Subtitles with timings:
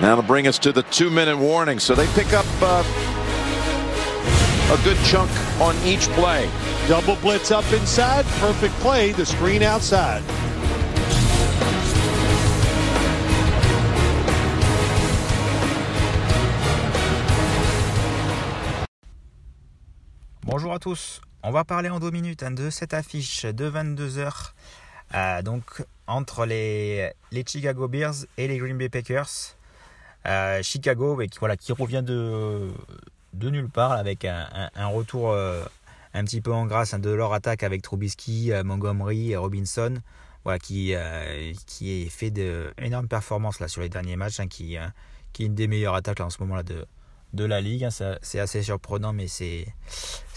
[0.00, 1.78] That'll bring us to the two-minute warning.
[1.78, 2.82] So they pick up uh,
[4.72, 5.30] a good chunk
[5.60, 6.48] on each play.
[6.88, 8.24] Double blitz up inside.
[8.40, 9.12] Perfect play.
[9.12, 10.22] The screen outside.
[20.44, 21.20] Bonjour à tous.
[21.42, 24.52] On va parler en deux minutes hein, de cette affiche de 22h
[25.14, 29.56] euh, donc entre les, les Chicago Bears et les Green Bay Packers.
[30.26, 32.70] Euh, Chicago qui, voilà, qui revient de,
[33.32, 35.64] de nulle part avec un, retour euh,
[36.14, 39.94] un petit peu en grâce hein, de leur attaque avec Trubisky, Montgomery, Robinson.
[40.44, 40.92] Voilà, qui,
[41.66, 44.76] qui fait d'énormes performances là, sur les derniers matchs, hein, qui,
[45.32, 46.84] qui est une des meilleures attaques en ce moment là, de,
[47.32, 47.84] de la ligue.
[47.84, 47.90] Hein,
[48.22, 49.66] c'est assez surprenant, mais c'est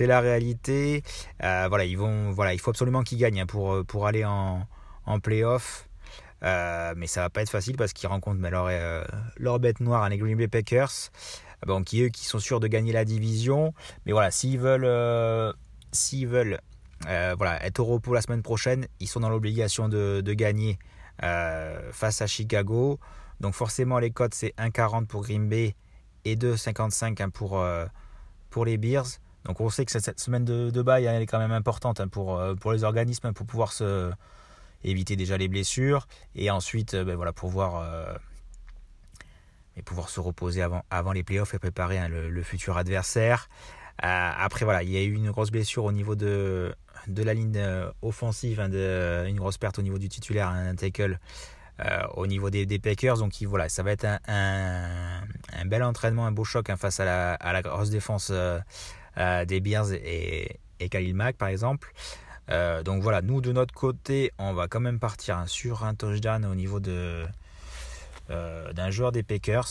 [0.00, 1.02] la réalité.
[1.42, 4.66] Euh, voilà, ils vont, voilà, il faut absolument qu'ils gagnent pour, pour aller en,
[5.04, 5.85] en playoff.
[6.42, 10.04] Euh, mais ça va pas être facile parce qu'ils rencontrent mais leur, euh, bête noire,
[10.04, 11.10] hein, les Green Bay Packers,
[11.66, 13.72] bon, qui eux qui sont sûrs de gagner la division.
[14.04, 15.54] Mais voilà, s'ils veulent,
[15.92, 16.60] s'ils veulent
[17.02, 20.78] voilà, être au repos la semaine prochaine, ils sont dans l'obligation de, gagner
[21.20, 22.98] face à Chicago.
[23.40, 25.74] Donc forcément les cotes c'est 1,40 pour Green Bay
[26.24, 27.86] et 2,55 hein, pour, euh,
[28.50, 29.06] pour les Bears.
[29.44, 32.08] Donc on sait que cette semaine de, de bail elle est quand même importante hein,
[32.08, 34.10] pour, euh, pour les organismes, pour pouvoir se,
[34.84, 38.18] éviter déjà les blessures et ensuite euh, ben voilà, pouvoir,
[39.76, 43.48] et pouvoir se reposer avant, avant les playoffs et préparer hein, le, futur adversaire.
[43.98, 46.74] après voilà, il y a eu une grosse blessure au niveau de,
[47.08, 47.62] de la ligne
[48.02, 51.18] offensive, de, une grosse perte au niveau du titulaire, un tackle
[51.84, 53.18] euh, au niveau des, Packers.
[53.18, 55.20] Donc voilà, ça va être un,
[55.66, 57.04] bel entraînement, un beau choc hein, face à
[57.38, 58.58] la, grosse défense euh,
[59.18, 61.92] euh, des Bears et, et Khalil Mack par exemple.
[62.48, 66.44] Donc voilà, nous de notre côté, on va quand même partir hein, sur un touchdown
[66.44, 67.24] au niveau de,
[68.28, 69.68] d'un joueur des Packers.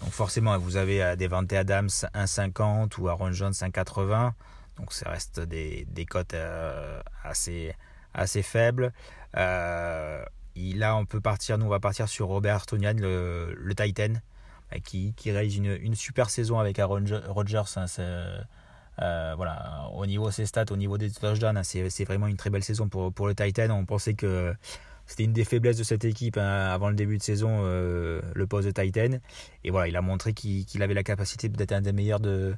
[0.00, 4.32] Donc forcément, vous avez des Devante Adams 1,50 ou Aaron Jones 1,80.
[4.78, 6.36] Donc ça reste des, des cotes
[7.24, 7.74] assez,
[8.14, 8.92] assez faibles
[10.74, 14.14] là, on peut partir, nous, on va partir sur Robert Tonian, le, Titan,
[14.72, 17.62] euh, qui, réalise une, super saison avec Aaron Rodgers.
[17.76, 17.86] Hein,
[19.02, 22.36] euh, voilà, au niveau de ses stats, au niveau des touchdowns, hein, c'est vraiment une
[22.36, 23.70] très belle saison pour, pour le Titan.
[23.70, 24.54] On pensait que
[25.06, 28.46] c'était une des faiblesses de cette équipe hein, avant le début de saison, euh, le
[28.46, 29.18] poste de Titan.
[29.64, 32.54] Et voilà, il a montré qu'il avait la capacité d'être un des meilleurs de,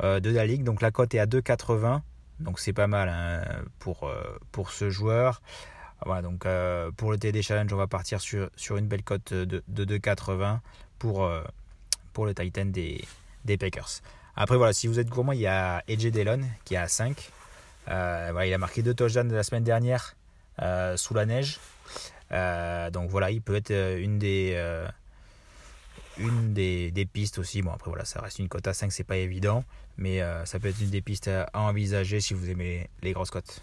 [0.00, 0.64] de la ligue.
[0.64, 2.00] Donc la cote est à 2,80.
[2.40, 4.10] Donc c'est pas mal pour,
[4.50, 5.42] pour ce joueur.
[6.04, 9.32] Voilà, donc euh, pour le TD Challenge, on va partir sur, sur une belle cote
[9.32, 10.58] de, de 2,80
[10.98, 11.42] pour, euh,
[12.12, 13.04] pour le Titan des,
[13.44, 14.00] des Packers.
[14.36, 17.30] Après, voilà, si vous êtes gourmand, il y a Edge Delon qui est à 5.
[17.88, 20.14] Euh, il a marqué deux touchdowns de la semaine dernière
[20.96, 21.58] sous la neige.
[22.30, 24.56] donc voilà, il peut être une des,
[27.12, 27.62] pistes aussi.
[27.62, 29.64] Bon, après, voilà, ça reste une cote à 5, c'est pas évident.
[29.98, 33.62] Mais ça peut être une des pistes à envisager si vous aimez les grosses cotes.